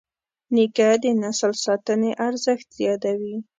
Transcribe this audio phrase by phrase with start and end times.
[0.55, 3.35] نیکه د نسل ساتنې ارزښت یادوي.